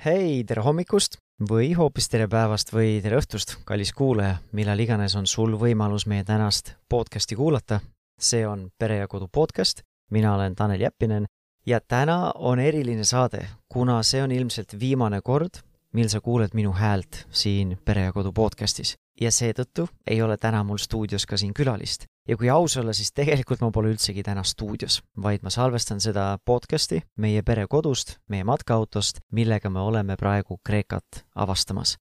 [0.00, 1.18] hei, tere hommikust
[1.50, 6.24] või hoopis tere päevast või tere õhtust, kallis kuulaja, millal iganes on sul võimalus meie
[6.24, 7.80] tänast podcasti kuulata.
[8.20, 11.26] see on Pere ja Kodu podcast, mina olen Tanel Jeppinen.
[11.66, 15.60] Ja täna on eriline saade, kuna see on ilmselt viimane kord,
[15.92, 20.62] mil sa kuuled minu häält siin Pere ja Kodu podcastis ja seetõttu ei ole täna
[20.64, 22.06] mul stuudios ka siin külalist.
[22.28, 26.38] ja kui aus olla, siis tegelikult ma pole üldsegi täna stuudios, vaid ma salvestan seda
[26.44, 31.96] podcasti meie pere kodust, meie matkaautost, millega me oleme praegu Kreekat avastamas.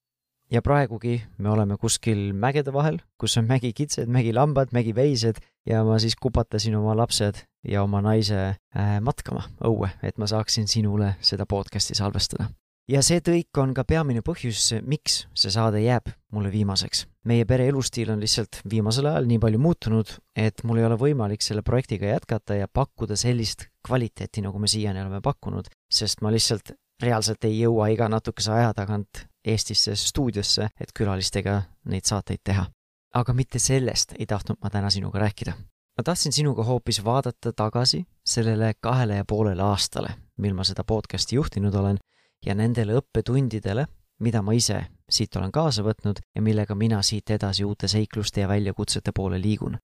[0.52, 6.16] ja praegugi me oleme kuskil mägede vahel, kus on mägikitsed, mägilambad, mägiveised ja ma siis
[6.16, 11.96] kupatasin oma lapsed ja oma naise äh, matkama õue, et ma saaksin sinule seda podcasti
[11.96, 12.50] salvestada
[12.90, 17.06] ja see tõik on ka peamine põhjus, miks see saade jääb mulle viimaseks.
[17.30, 21.46] meie pere elustiil on lihtsalt viimasel ajal nii palju muutunud, et mul ei ole võimalik
[21.46, 26.74] selle projektiga jätkata ja pakkuda sellist kvaliteeti, nagu me siiani oleme pakkunud, sest ma lihtsalt
[27.04, 32.68] reaalselt ei jõua iga natukese aja tagant Eestisse stuudiosse, et külalistega neid saateid teha.
[33.14, 35.54] aga mitte sellest ei tahtnud ma täna sinuga rääkida.
[35.98, 41.36] ma tahtsin sinuga hoopis vaadata tagasi sellele kahele ja poolele aastale, mil ma seda podcasti
[41.36, 41.98] juhtinud olen
[42.46, 43.86] ja nendele õppetundidele,
[44.20, 48.48] mida ma ise siit olen kaasa võtnud ja millega mina siit edasi uute seikluste ja
[48.48, 49.78] väljakutsete poole liigun.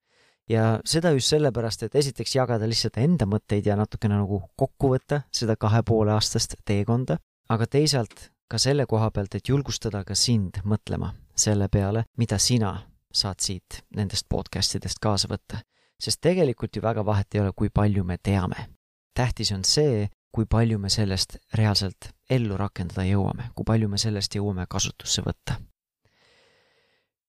[0.49, 5.21] ja seda just sellepärast, et esiteks jagada lihtsalt enda mõtteid ja natukene nagu kokku võtta
[5.33, 7.17] seda kahe poole aastast teekonda,
[7.49, 12.75] aga teisalt ka selle koha pealt, et julgustada ka sind mõtlema selle peale, mida sina
[13.13, 15.63] saad siit nendest podcast idest kaasa võtta.
[16.01, 18.69] sest tegelikult ju väga vahet ei ole, kui palju me teame.
[19.15, 24.35] tähtis on see, kui palju me sellest reaalselt ellu rakendada jõuame, kui palju me sellest
[24.35, 25.55] jõuame kasutusse võtta.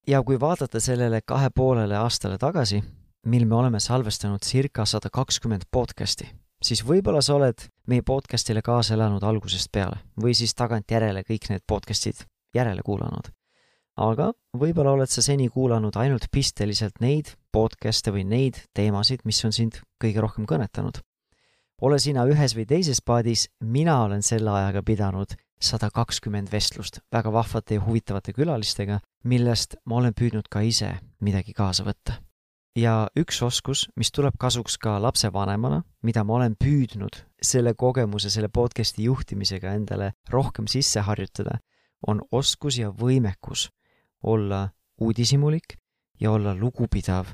[0.06, 2.82] ja kui vaadata sellele kahe poolele aastale tagasi,
[3.26, 6.28] mil me oleme salvestanud circa sada kakskümmend podcasti,
[6.62, 11.66] siis võib-olla sa oled meie podcastile kaasa elanud algusest peale või siis tagantjärele kõik need
[11.66, 13.30] podcastid järele kuulanud.
[13.96, 19.52] aga võib-olla oled sa seni kuulanud ainult pisteliselt neid podcast'e või neid teemasid, mis on
[19.52, 21.06] sind kõige rohkem kõnetanud
[21.82, 27.32] ole sina ühes või teises paadis, mina olen selle ajaga pidanud sada kakskümmend vestlust väga
[27.32, 32.20] vahvate ja huvitavate külalistega, millest ma olen püüdnud ka ise midagi kaasa võtta.
[32.76, 38.48] ja üks oskus, mis tuleb kasuks ka lapsevanemana, mida ma olen püüdnud selle kogemuse, selle
[38.48, 41.58] podcast'i juhtimisega endale rohkem sisse harjutada,
[42.06, 43.70] on oskus ja võimekus
[44.22, 44.68] olla
[45.00, 45.78] uudishimulik
[46.20, 47.32] ja olla lugupidav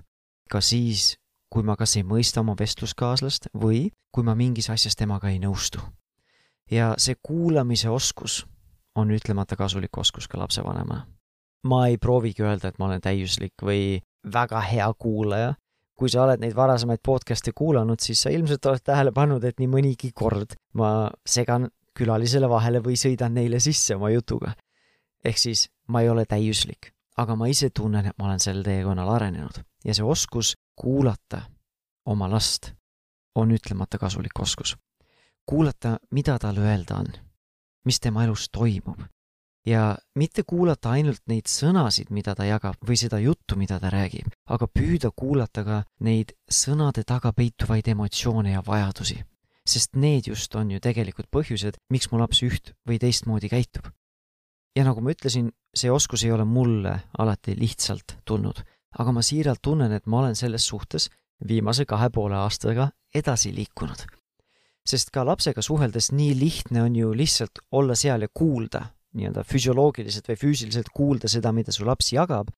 [0.51, 1.17] ka siis,
[1.53, 5.81] kui ma kas ei mõista oma vestluskaaslast või kui ma mingis asjas temaga ei nõustu.
[6.71, 8.47] ja see kuulamise oskus
[8.97, 11.07] on ütlemata kasulik oskus ka lapsevanemana.
[11.65, 14.01] ma ei proovigi öelda, et ma olen täiuslik või
[14.33, 15.55] väga hea kuulaja.
[15.95, 19.69] kui sa oled neid varasemaid podcast'e kuulanud, siis sa ilmselt oled tähele pannud, et nii
[19.69, 24.55] mõnigi kord ma segan külalisele vahele või sõidan neile sisse oma jutuga.
[25.25, 29.09] ehk siis ma ei ole täiuslik, aga ma ise tunnen, et ma olen sel teekonnal
[29.09, 31.43] arenenud ja see oskus kuulata
[32.07, 32.73] oma last
[33.35, 34.77] on ütlemata kasulik oskus.
[35.47, 37.07] kuulata, mida tal öelda on,
[37.85, 39.01] mis tema elus toimub
[39.67, 44.31] ja mitte kuulata ainult neid sõnasid, mida ta jagab või seda juttu, mida ta räägib,
[44.47, 49.23] aga püüda kuulata ka neid sõnade taga peituvaid emotsioone ja vajadusi.
[49.69, 53.87] sest need just on ju tegelikult põhjused, miks mu laps üht või teistmoodi käitub.
[54.77, 58.65] ja nagu ma ütlesin, see oskus ei ole mulle alati lihtsalt tulnud
[58.99, 61.09] aga ma siiralt tunnen, et ma olen selles suhtes
[61.49, 64.05] viimase kahe poole aastaga edasi liikunud.
[64.87, 68.83] sest ka lapsega suheldes nii lihtne on ju lihtsalt olla seal ja kuulda,
[69.15, 72.51] nii-öelda füsioloogiliselt või füüsiliselt kuulda seda, mida su laps jagab,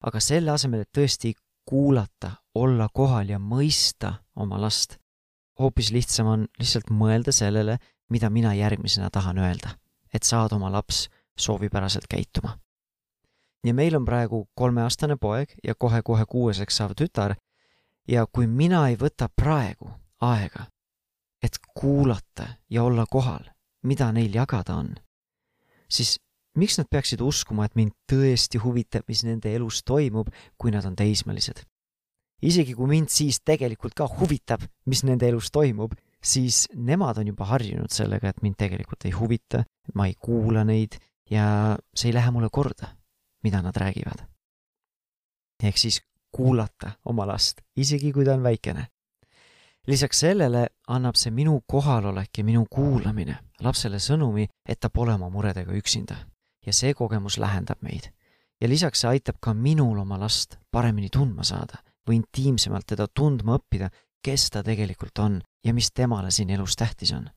[0.00, 1.34] aga selle asemel, et tõesti
[1.68, 4.96] kuulata, olla kohal ja mõista oma last,
[5.60, 9.76] hoopis lihtsam on lihtsalt mõelda sellele, mida mina järgmisena tahan öelda,
[10.14, 12.56] et saada oma laps soovipäraselt käituma
[13.66, 17.34] ja meil on praegu kolmeaastane poeg ja kohe-kohe kuueseks saav tütar
[18.08, 19.90] ja kui mina ei võta praegu
[20.22, 20.68] aega,
[21.42, 23.42] et kuulata ja olla kohal,
[23.82, 24.94] mida neil jagada on,
[25.90, 26.16] siis
[26.56, 30.96] miks nad peaksid uskuma, et mind tõesti huvitab, mis nende elus toimub, kui nad on
[30.96, 31.64] teismelised?
[32.46, 37.48] isegi kui mind siis tegelikult ka huvitab, mis nende elus toimub, siis nemad on juba
[37.48, 39.62] harjunud sellega, et mind tegelikult ei huvita,
[39.94, 40.98] ma ei kuula neid
[41.32, 41.46] ja
[41.96, 42.92] see ei lähe mulle korda
[43.46, 44.26] mida nad räägivad.
[45.62, 46.02] ehk siis
[46.36, 48.86] kuulata oma last, isegi kui ta on väikene.
[49.86, 55.28] lisaks sellele annab see minu kohalolek ja minu kuulamine lapsele sõnumi, et ta pole oma
[55.30, 56.16] muredega üksinda
[56.66, 58.10] ja see kogemus lähendab meid.
[58.60, 61.78] ja lisaks see aitab ka minul oma last paremini tundma saada
[62.08, 63.90] või intiimsemalt teda tundma õppida,
[64.24, 67.30] kes ta tegelikult on ja mis temale siin elus tähtis on.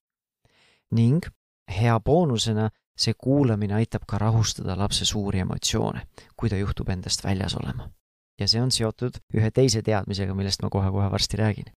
[0.92, 1.26] ning
[1.70, 6.04] hea boonusena see kuulamine aitab ka rahustada lapse suuri emotsioone,
[6.38, 7.90] kui ta juhtub endast väljas olema.
[8.40, 11.72] ja see on seotud ühe teise teadmisega, millest ma kohe-kohe varsti räägin.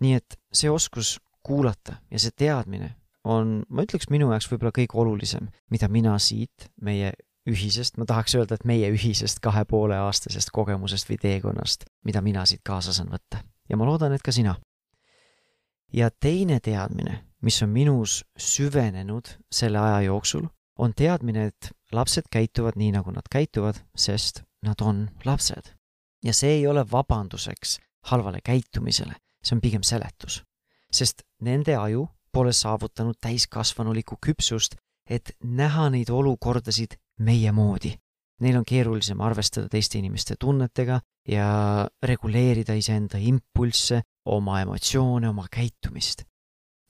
[0.00, 2.94] nii et see oskus kuulata ja see teadmine
[3.24, 7.12] on, ma ütleks, minu jaoks võib-olla kõige olulisem, mida mina siit meie
[7.46, 12.44] ühisest, ma tahaks öelda, et meie ühisest kahe poole aastasest kogemusest või teekonnast, mida mina
[12.46, 13.42] siit kaasa saan võtta.
[13.68, 14.56] ja ma loodan, et ka sina.
[15.92, 20.48] ja teine teadmine, mis on minus süvenenud selle aja jooksul,
[20.78, 25.72] on teadmine, et lapsed käituvad nii, nagu nad käituvad, sest nad on lapsed.
[26.24, 27.78] ja see ei ole vabanduseks
[28.10, 29.14] halvale käitumisele,
[29.44, 30.42] see on pigem seletus.
[30.92, 34.74] sest nende aju pole saavutanud täiskasvanulikku küpsust,
[35.10, 37.94] et näha neid olukordasid meie moodi.
[38.40, 41.48] Neil on keerulisem arvestada teiste inimeste tunnetega ja
[42.02, 46.26] reguleerida iseenda impulsse, oma emotsioone, oma käitumist.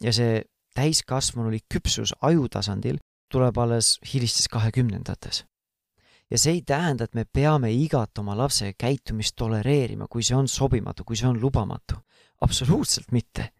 [0.02, 0.42] Ja see
[0.76, 2.98] täiskasvanulik küpsus aju tasandil
[3.32, 5.44] tuleb alles hilistes kahekümnendates.
[6.30, 10.48] ja see ei tähenda, et me peame igat oma lapse käitumist tolereerima, kui see on
[10.48, 11.96] sobimatu, kui see on lubamatu.
[12.40, 13.52] absoluutselt mitte.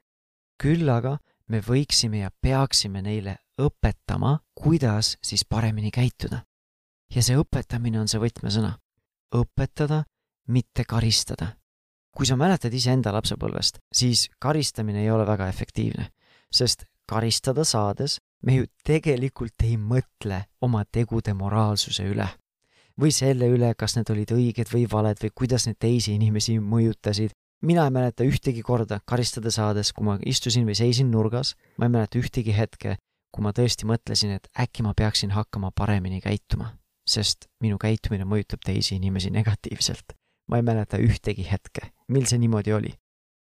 [0.63, 1.19] küll aga
[1.49, 6.43] me võiksime ja peaksime neile õpetama, kuidas siis paremini käituda
[7.15, 8.77] ja see õpetamine on see võtmesõna.
[9.35, 10.05] õpetada,
[10.49, 11.57] mitte karistada.
[12.17, 16.09] kui sa mäletad iseenda lapsepõlvest, siis karistamine ei ole väga efektiivne,
[16.53, 22.29] sest karistada saades me ju tegelikult ei mõtle oma tegude moraalsuse üle.
[23.01, 27.31] või selle üle, kas need olid õiged või valed või kuidas need teisi inimesi mõjutasid.
[27.63, 31.91] mina ei mäleta ühtegi korda karistada saades, kui ma istusin või seisin nurgas, ma ei
[31.91, 32.97] mäleta ühtegi hetke,
[33.33, 36.73] kui ma tõesti mõtlesin, et äkki ma peaksin hakkama paremini käituma
[37.07, 40.17] sest minu käitumine mõjutab teisi inimesi negatiivselt.
[40.51, 42.93] ma ei mäleta ühtegi hetke, mil see niimoodi oli.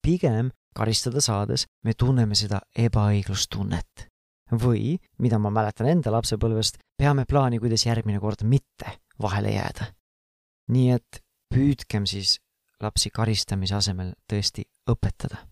[0.03, 4.09] pigem karistada saades me tunneme seda ebaõiglustunnet.
[4.49, 9.93] või, mida ma mäletan enda lapsepõlvest, peame plaani, kuidas järgmine kord mitte vahele jääda.
[10.69, 11.23] nii et
[11.55, 12.39] püüdkem siis
[12.81, 15.45] lapsi karistamise asemel tõesti õpetada.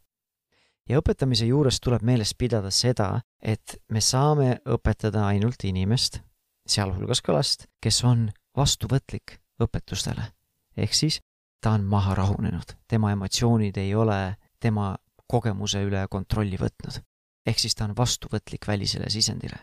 [0.89, 6.21] ja õpetamise juures tuleb meeles pidada seda, et me saame õpetada ainult inimest,
[6.67, 10.33] sealhulgas ka last, kes on vastuvõtlik õpetustele.
[10.77, 11.21] ehk siis
[11.61, 14.97] ta on maha rahunenud, tema emotsioonid ei ole tema
[15.27, 17.01] kogemuse üle kontrolli võtnud.
[17.47, 19.59] ehk siis ta on vastuvõtlik välisele sisendile.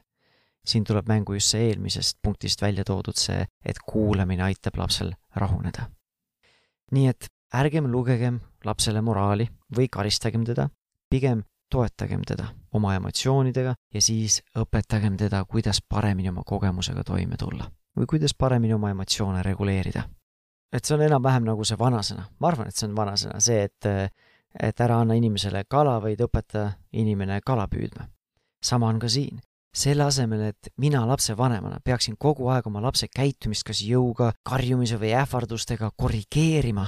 [0.65, 5.89] siin tuleb mängu just see eelmisest punktist välja toodud see, et kuulamine aitab lapsel rahuneda.
[6.91, 10.69] nii et ärgem lugegem lapsele moraali või karistagem teda,
[11.09, 17.69] pigem toetagem teda oma emotsioonidega ja siis õpetagem teda, kuidas paremini oma kogemusega toime tulla
[17.97, 20.03] või kuidas paremini oma emotsioone reguleerida.
[20.73, 23.87] et see on enam-vähem nagu see vanasõna, ma arvan, et see on vanasõna, see, et
[24.59, 28.07] et ära anna inimesele kala, vaid õpeta inimene kala püüdma.
[28.63, 29.41] sama on ka siin.
[29.73, 35.13] selle asemel, et mina lapsevanemana peaksin kogu aeg oma lapse käitumist kas jõuga, karjumise või
[35.17, 36.87] ähvardustega korrigeerima,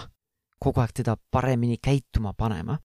[0.59, 2.77] kogu aeg teda paremini käituma panema,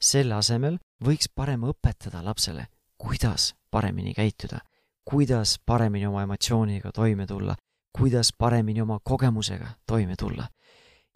[0.00, 4.60] selle asemel võiks parem õpetada lapsele, kuidas paremini käituda,
[5.04, 7.56] kuidas paremini oma emotsiooniga toime tulla,
[7.98, 10.48] kuidas paremini oma kogemusega toime tulla.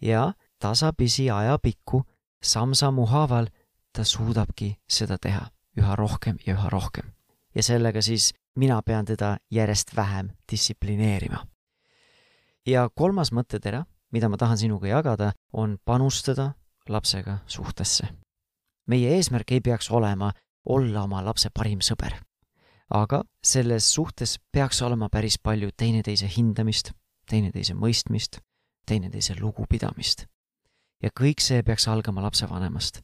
[0.02, 2.02] ja tasapisi ajapikku,
[2.42, 3.46] samm-sammu haaval,
[3.92, 5.46] ta suudabki seda teha
[5.78, 7.12] üha rohkem ja üha rohkem.
[7.54, 11.46] ja sellega siis mina pean teda järjest vähem distsiplineerima.
[12.66, 16.52] ja kolmas mõttetera, mida ma tahan sinuga jagada, on panustada
[16.88, 18.08] lapsega suhtesse
[18.86, 20.32] meie eesmärk ei peaks olema
[20.64, 22.14] olla oma lapse parim sõber.
[22.92, 26.90] aga selles suhtes peaks olema päris palju teineteise hindamist,
[27.28, 28.40] teineteise mõistmist,
[28.86, 30.26] teineteise lugupidamist.
[31.02, 33.02] Ja kõik see peaks algama lapsevanemast.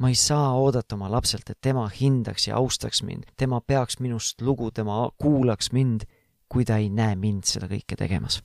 [0.00, 4.40] ma ei saa oodata oma lapselt, et tema hindaks ja austaks mind, tema peaks minust
[4.42, 6.02] lugu, tema kuulaks mind,
[6.48, 8.42] kui ta ei näe mind seda kõike tegemas.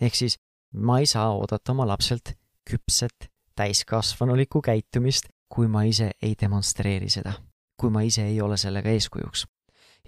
[0.00, 0.38] ehk siis
[0.72, 2.34] ma ei saa oodata oma lapselt
[2.70, 7.36] küpset, täiskasvanulikku käitumist, kui ma ise ei demonstreeri seda,
[7.80, 9.46] kui ma ise ei ole sellega eeskujuks.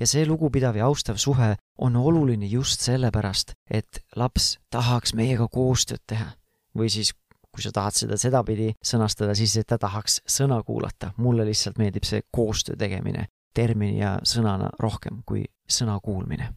[0.00, 6.02] ja see lugupidav ja austav suhe on oluline just sellepärast, et laps tahaks meiega koostööd
[6.06, 6.32] teha.
[6.76, 7.14] või siis,
[7.58, 11.12] kui sa tahad seda sedapidi sõnastada, siis ta tahaks sõna kuulata.
[11.16, 16.52] mulle lihtsalt meeldib see koostöö tegemine termini ja sõnana rohkem kui sõna kuulmine.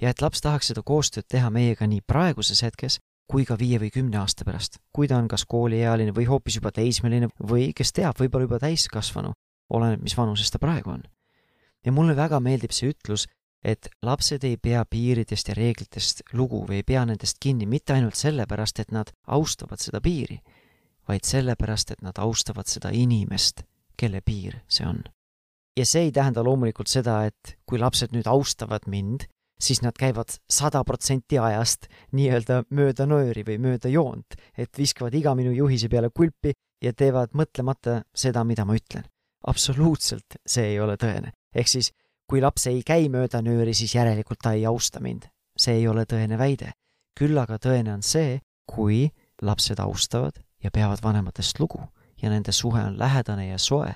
[0.00, 3.90] ja et laps tahaks seda koostööd teha meiega nii praeguses hetkes kui ka viie või
[3.92, 8.16] kümne aasta pärast, kui ta on kas kooliealine või hoopis juba teismeline või kes teab,
[8.20, 9.34] võib-olla juba täiskasvanu,
[9.68, 11.02] oleneb, mis vanuses ta praegu on.
[11.84, 13.26] ja mulle väga meeldib see ütlus,
[13.64, 18.18] et lapsed ei pea piiridest ja reeglitest lugu või ei pea nendest kinni mitte ainult
[18.18, 20.38] sellepärast, et nad austavad seda piiri,
[21.08, 23.64] vaid sellepärast, et nad austavad seda inimest,
[23.98, 25.02] kelle piir see on.
[25.78, 29.28] ja see ei tähenda loomulikult seda, et kui lapsed nüüd austavad mind,
[29.62, 35.34] siis nad käivad sada protsenti ajast nii-öelda mööda nööri või mööda joont, et viskavad iga
[35.38, 39.06] minu juhise peale kulpi ja teevad mõtlemata seda, mida ma ütlen.
[39.46, 41.32] absoluutselt see ei ole tõene.
[41.54, 41.92] ehk siis,
[42.28, 45.28] kui laps ei käi mööda nööri, siis järelikult ta ei austa mind.
[45.58, 46.72] see ei ole tõene väide.
[47.18, 49.10] küll aga tõene on see, kui
[49.42, 51.80] lapsed austavad ja peavad vanematest lugu
[52.22, 53.94] ja nende suhe on lähedane ja soe,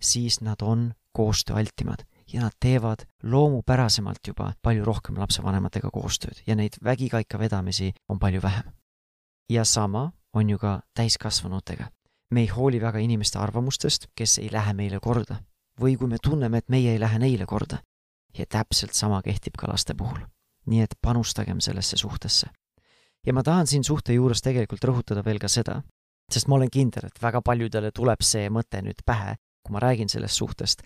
[0.00, 6.78] siis nad on koostööaltimad ja nad teevad loomupärasemalt juba palju rohkem lapsevanematega koostööd ja neid
[6.84, 8.72] vägikaika vedamisi on palju vähem.
[9.50, 11.90] ja sama on ju ka täiskasvanutega.
[12.30, 15.36] me ei hooli väga inimeste arvamustest, kes ei lähe meile korda
[15.80, 17.78] või kui me tunneme, et meie ei lähe neile korda.
[18.38, 20.18] ja täpselt sama kehtib ka laste puhul.
[20.66, 22.46] nii et panustagem sellesse suhtesse.
[23.26, 25.82] ja ma tahan siin suhte juures tegelikult rõhutada veel ka seda,
[26.32, 30.08] sest ma olen kindel, et väga paljudele tuleb see mõte nüüd pähe, kui ma räägin
[30.08, 30.82] sellest suhtest,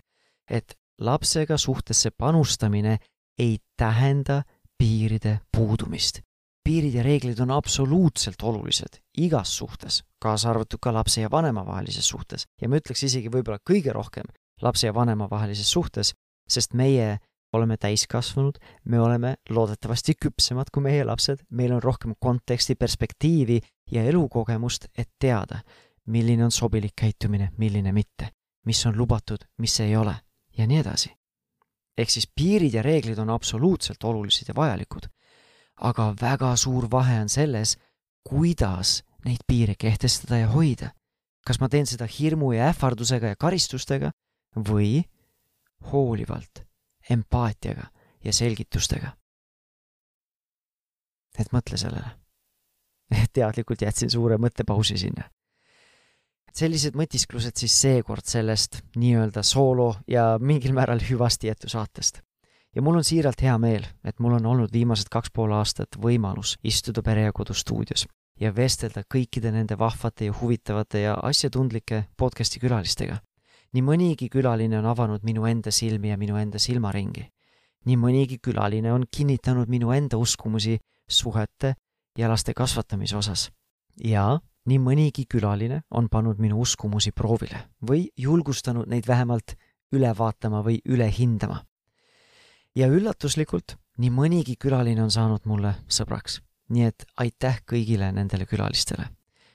[0.49, 2.97] et lapsega suhtesse panustamine
[3.37, 4.43] ei tähenda
[4.77, 6.21] piiride puudumist.
[6.63, 12.07] piirid ja reeglid on absoluutselt olulised igas suhtes, kaasa arvatud ka lapse ja vanema vahelises
[12.09, 14.25] suhtes ja ma ütleks isegi võib-olla kõige rohkem
[14.61, 16.13] lapse ja vanema vahelises suhtes,
[16.47, 17.17] sest meie
[17.53, 23.59] oleme täiskasvanud, me oleme loodetavasti küpsemad kui meie lapsed, meil on rohkem konteksti, perspektiivi
[23.91, 25.61] ja elukogemust, et teada,
[26.05, 28.29] milline on sobilik käitumine, milline mitte,
[28.65, 30.15] mis on lubatud, mis ei ole
[30.57, 31.13] ja nii edasi.
[31.97, 35.07] ehk siis piirid ja reeglid on absoluutselt olulised ja vajalikud.
[35.81, 37.77] aga väga suur vahe on selles,
[38.29, 40.89] kuidas neid piire kehtestada ja hoida.
[41.47, 44.11] kas ma teen seda hirmu ja ähvardusega ja karistustega
[44.55, 45.03] või
[45.91, 46.63] hoolivalt,
[47.09, 47.87] empaatiaga
[48.23, 49.15] ja selgitustega.
[51.39, 52.11] et mõtle sellele.
[53.33, 55.29] teadlikult jätsin suure mõttepausi sinna
[56.55, 62.21] sellised mõtisklused siis seekord sellest nii-öelda soolo ja mingil määral hüvastijätu saatest.
[62.75, 66.57] ja mul on siiralt hea meel, et mul on olnud viimased kaks pool aastat võimalus
[66.63, 68.07] istuda Pere ja Kodu stuudios
[68.39, 73.17] ja vestelda kõikide nende vahvate ja huvitavate ja asjatundlike podcasti külalistega.
[73.75, 77.25] Nii mõnigi külaline on avanud minu enda silmi ja minu enda silmaringi.
[77.85, 80.77] nii mõnigi külaline on kinnitanud minu enda uskumusi
[81.07, 81.75] suhete
[82.17, 83.51] ja laste kasvatamise osas.
[84.03, 89.57] ja nii mõnigi külaline on pannud minu uskumusi proovile või julgustanud neid vähemalt
[89.91, 91.65] üle vaatama või üle hindama.
[92.75, 96.41] ja üllatuslikult, nii mõnigi külaline on saanud mulle sõbraks.
[96.69, 99.09] nii et aitäh kõigile nendele külalistele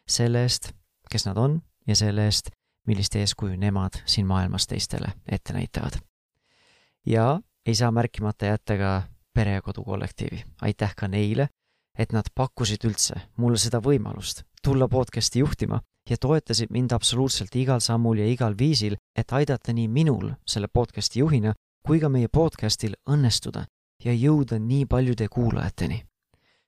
[0.06, 0.72] selle eest,
[1.10, 2.50] kes nad on ja selle eest,
[2.86, 6.00] millist eeskuju nemad siin maailmas teistele ette näitavad.
[7.06, 9.02] ja ei saa märkimata jätta ka
[9.34, 11.48] Pere ja Kodu kollektiivi, aitäh ka neile,
[11.98, 17.80] et nad pakkusid üldse mulle seda võimalust tulla podcasti juhtima ja toetasid mind absoluutselt igal
[17.80, 21.54] sammul ja igal viisil, et aidata nii minul selle podcasti juhina
[21.86, 23.64] kui ka meie podcastil õnnestuda
[24.04, 26.04] ja jõuda nii paljude kuulajateni.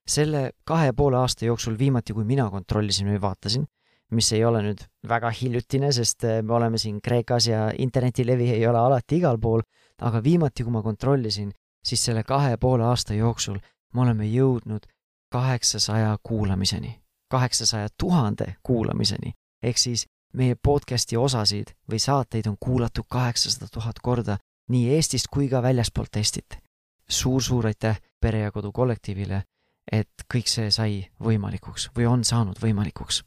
[0.07, 3.65] selle kahe poole aasta jooksul viimati, kui mina kontrollisin või vaatasin,
[4.11, 8.67] mis ei ole nüüd väga hiljutine, sest eh, me oleme siin Kreekas ja internetilevi ei
[8.67, 9.61] ole alati igal pool,
[10.01, 11.51] aga viimati, kui ma kontrollisin,
[11.85, 13.57] siis selle kahe poole aasta jooksul
[13.93, 14.85] me oleme jõudnud
[15.31, 19.33] kaheksasaja kuulamiseni kaheksasaja tuhande kuulamiseni.
[19.63, 24.37] ehk siis meie podcasti osasid või saateid on kuulatud kaheksasada tuhat korda
[24.69, 26.61] nii Eestist kui ka väljaspoolt Eestit suur,.
[27.09, 29.43] suur-suur aitäh Pere ja Kodu kollektiivile,
[29.91, 33.23] et kõik see sai võimalikuks või on saanud võimalikuks.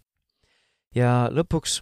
[0.97, 1.81] Ja lõpuks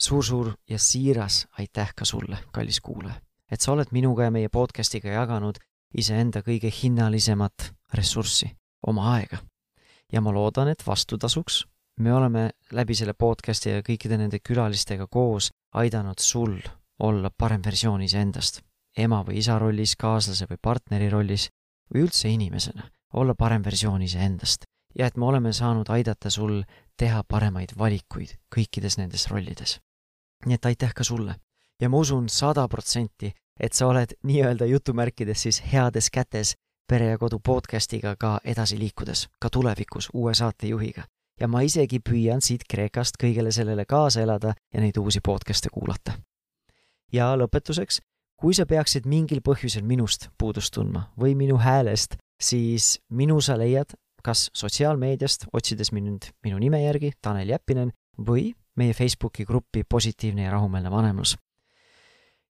[0.00, 3.20] suur-suur ja siiras aitäh ka sulle, kallis kuulaja,
[3.50, 5.58] et sa oled minuga ja meie podcastiga jaganud
[5.96, 8.50] iseenda kõige hinnalisemat ressurssi,
[8.86, 9.38] oma aega.
[10.12, 11.64] Ja ma loodan, et vastutasuks
[12.00, 16.58] me oleme läbi selle podcasti ja kõikide nende külalistega koos aidanud sul
[16.98, 18.60] olla parem versioon iseendast,
[18.96, 21.48] ema või isa rollis, kaaslase või partneri rollis
[21.92, 24.64] või üldse inimesena, olla parem versioon iseendast.
[24.96, 26.62] Ja et me oleme saanud aidata sul
[26.96, 29.80] teha paremaid valikuid kõikides nendes rollides.
[30.46, 31.34] nii et aitäh ka sulle
[31.80, 36.54] ja ma usun sada protsenti, et sa oled nii-öelda jutumärkides siis heades kätes
[36.88, 41.02] Pere ja Kodu podcastiga ka edasi liikudes, ka tulevikus uue saatejuhiga.
[41.40, 46.12] ja ma isegi püüan siit Kreekast kõigele sellele kaasa elada ja neid uusi podcast'e kuulata.
[47.12, 48.00] ja lõpetuseks,
[48.40, 53.92] kui sa peaksid mingil põhjusel minust puudust tundma või minu häälest, siis minu sa leiad
[54.26, 60.54] kas sotsiaalmeediast, otsides mind minu nime järgi, Tanel Jeppinen, või meie Facebooki gruppi Positiivne ja
[60.56, 61.36] rahumeelne vanemlus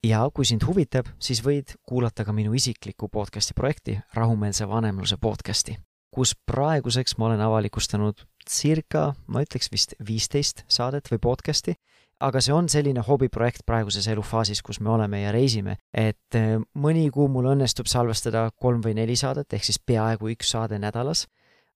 [0.07, 5.77] ja kui sind huvitab, siis võid kuulata ka minu isiklikku podcasti projekti, rahumeelse vanemluse podcasti,
[6.15, 11.77] kus praeguseks ma olen avalikustanud circa, ma ütleks vist viisteist saadet või podcasti,
[12.21, 17.09] aga see on selline hobiprojekt praeguses elufaasis, kus me oleme ja reisime, et äh, mõni
[17.13, 21.27] kuu mul õnnestub salvestada kolm või neli saadet, ehk siis peaaegu üks saade nädalas,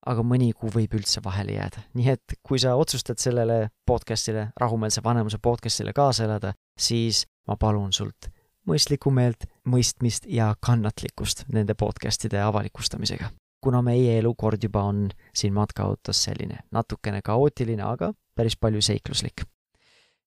[0.05, 1.83] aga mõni kuu võib üldse vahele jääda.
[1.93, 7.93] nii et kui sa otsustad sellele podcast'ile, rahumeelse vanemuse podcast'ile kaasa elada, siis ma palun
[7.93, 8.31] sult
[8.67, 13.29] mõistlikku meelt, mõistmist ja kannatlikkust nende podcast'ide avalikustamisega.
[13.61, 19.45] kuna meie elu kord juba on siin matkaautos selline natukene kaootiline, aga päris palju seikluslik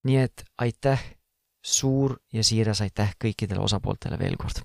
[0.04, 1.02] nii et aitäh,
[1.64, 4.62] suur ja siiras aitäh kõikidele osapooltele veel kord.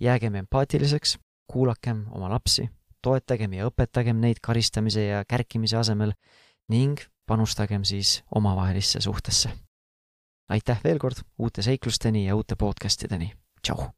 [0.00, 2.68] jäägem empaatiliseks, kuulakem oma lapsi,
[3.04, 6.14] toetagem ja õpetagem neid karistamise ja kärkimise asemel
[6.72, 9.52] ning panustagem siis omavahelisse suhtesse.
[10.48, 13.32] aitäh veel kord uute seiklusteni ja uute podcastideni,
[13.62, 13.92] tšau!